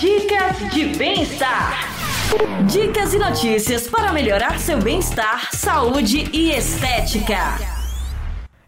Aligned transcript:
Dicas 0.00 0.72
de 0.72 0.96
bem-estar. 0.96 1.86
Dicas 2.66 3.12
e 3.12 3.18
notícias 3.18 3.86
para 3.86 4.14
melhorar 4.14 4.58
seu 4.58 4.78
bem-estar, 4.78 5.50
saúde 5.52 6.26
e 6.32 6.52
estética. 6.52 7.58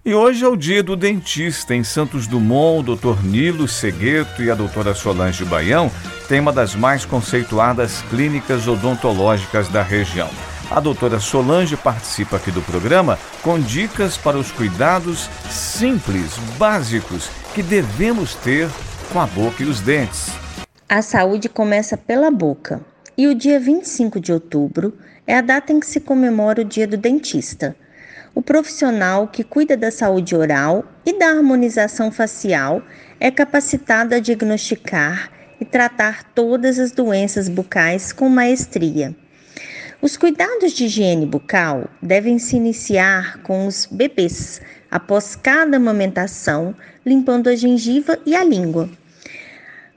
E 0.04 0.12
hoje 0.12 0.44
é 0.44 0.48
o 0.48 0.54
dia 0.54 0.82
do 0.82 0.94
dentista. 0.94 1.74
Em 1.74 1.82
Santos 1.82 2.26
Dumont, 2.26 2.90
o 2.90 2.94
Dr. 2.94 3.24
Nilo 3.24 3.66
Segueto 3.66 4.42
e 4.42 4.50
a 4.50 4.54
doutora 4.54 4.92
Solange 4.92 5.42
Baião 5.46 5.90
têm 6.28 6.38
uma 6.38 6.52
das 6.52 6.74
mais 6.74 7.06
conceituadas 7.06 8.02
clínicas 8.10 8.68
odontológicas 8.68 9.68
da 9.68 9.82
região. 9.82 10.28
A 10.70 10.80
doutora 10.80 11.18
Solange 11.18 11.78
participa 11.78 12.36
aqui 12.36 12.50
do 12.50 12.60
programa 12.60 13.18
com 13.40 13.58
dicas 13.58 14.18
para 14.18 14.36
os 14.36 14.52
cuidados 14.52 15.30
simples, 15.48 16.36
básicos 16.58 17.30
que 17.54 17.62
devemos 17.62 18.34
ter 18.34 18.68
com 19.10 19.18
a 19.18 19.26
boca 19.26 19.62
e 19.62 19.66
os 19.66 19.80
dentes. 19.80 20.42
A 20.94 21.00
saúde 21.00 21.48
começa 21.48 21.96
pela 21.96 22.30
boca 22.30 22.84
e 23.16 23.26
o 23.26 23.34
dia 23.34 23.58
25 23.58 24.20
de 24.20 24.30
outubro 24.30 24.92
é 25.26 25.34
a 25.34 25.40
data 25.40 25.72
em 25.72 25.80
que 25.80 25.86
se 25.86 25.98
comemora 26.00 26.60
o 26.60 26.64
Dia 26.66 26.86
do 26.86 26.98
Dentista. 26.98 27.74
O 28.34 28.42
profissional 28.42 29.26
que 29.26 29.42
cuida 29.42 29.74
da 29.74 29.90
saúde 29.90 30.36
oral 30.36 30.84
e 31.06 31.18
da 31.18 31.28
harmonização 31.28 32.12
facial 32.12 32.82
é 33.18 33.30
capacitado 33.30 34.14
a 34.14 34.18
diagnosticar 34.18 35.32
e 35.58 35.64
tratar 35.64 36.24
todas 36.34 36.78
as 36.78 36.92
doenças 36.92 37.48
bucais 37.48 38.12
com 38.12 38.28
maestria. 38.28 39.16
Os 40.02 40.18
cuidados 40.18 40.74
de 40.74 40.84
higiene 40.84 41.24
bucal 41.24 41.88
devem 42.02 42.38
se 42.38 42.54
iniciar 42.54 43.38
com 43.38 43.66
os 43.66 43.88
bebês, 43.90 44.60
após 44.90 45.34
cada 45.36 45.78
amamentação, 45.78 46.74
limpando 47.02 47.48
a 47.48 47.56
gengiva 47.56 48.18
e 48.26 48.36
a 48.36 48.44
língua. 48.44 48.90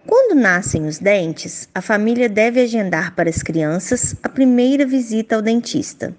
Quando 0.08 0.40
nascem 0.40 0.86
os 0.86 1.00
dentes, 1.00 1.68
a 1.74 1.82
família 1.82 2.30
deve 2.30 2.62
agendar 2.62 3.16
para 3.16 3.30
as 3.30 3.42
crianças 3.42 4.16
a 4.22 4.30
primeira 4.30 4.86
visita 4.86 5.36
ao 5.36 5.42
dentista. 5.42 6.14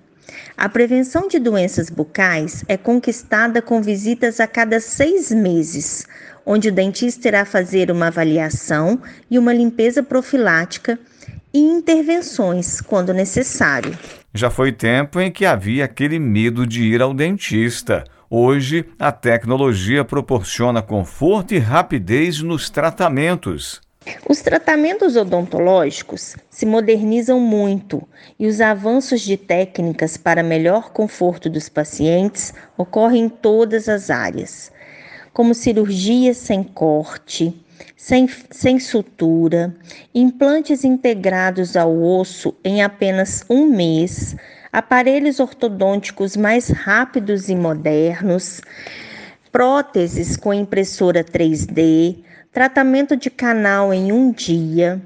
A 0.57 0.69
prevenção 0.69 1.29
de 1.29 1.39
doenças 1.39 1.89
bucais 1.89 2.65
é 2.67 2.77
conquistada 2.77 3.63
com 3.63 3.81
visitas 3.81 4.41
a 4.41 4.47
cada 4.47 4.81
seis 4.81 5.31
meses, 5.31 6.05
onde 6.45 6.69
o 6.69 6.73
dentista 6.73 7.29
irá 7.29 7.45
fazer 7.45 7.91
uma 7.91 8.09
avaliação 8.09 9.01
e 9.31 9.39
uma 9.39 9.55
limpeza 9.55 10.03
profilática 10.03 10.99
e 11.55 11.61
intervenções 11.61 12.81
quando 12.81 13.15
necessário. 13.15 13.97
Já 14.35 14.51
foi 14.51 14.73
tempo 14.73 15.21
em 15.21 15.31
que 15.31 15.47
havia 15.47 15.85
aquele 15.85 16.19
medo 16.19 16.67
de 16.67 16.83
ir 16.83 17.01
ao 17.01 17.15
dentista. 17.15 18.05
Hoje, 18.39 18.85
a 18.99 19.11
tecnologia 19.11 20.05
proporciona 20.05 20.83
conforto 20.83 21.55
e 21.55 21.59
rapidez 21.59 22.43
nos 22.43 22.69
tratamentos. 22.69 23.81
Os 24.29 24.43
tratamentos 24.43 25.17
odontológicos 25.17 26.37
se 26.51 26.67
modernizam 26.67 27.41
muito 27.41 28.07
e 28.39 28.47
os 28.47 28.61
avanços 28.61 29.23
de 29.23 29.39
técnicas 29.39 30.19
para 30.19 30.43
melhor 30.43 30.91
conforto 30.93 31.49
dos 31.49 31.71
pacientes 31.71 32.53
ocorrem 32.77 33.25
em 33.25 33.29
todas 33.31 33.89
as 33.89 34.11
áreas, 34.11 34.71
como 35.33 35.55
cirurgia 35.55 36.35
sem 36.35 36.63
corte, 36.63 37.59
sem, 37.97 38.29
sem 38.51 38.79
sutura, 38.79 39.75
implantes 40.15 40.85
integrados 40.85 41.75
ao 41.75 41.91
osso 42.03 42.55
em 42.63 42.83
apenas 42.83 43.47
um 43.49 43.67
mês, 43.67 44.37
aparelhos 44.73 45.41
ortodônticos 45.41 46.37
mais 46.37 46.69
rápidos 46.69 47.49
e 47.49 47.55
modernos, 47.55 48.61
próteses 49.51 50.37
com 50.37 50.53
impressora 50.53 51.25
3D, 51.25 52.19
tratamento 52.53 53.17
de 53.17 53.31
canal 53.31 53.93
em 53.93 54.13
um 54.13 54.31
dia. 54.31 55.01